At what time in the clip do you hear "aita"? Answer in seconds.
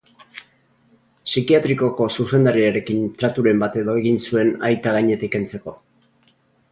4.71-4.95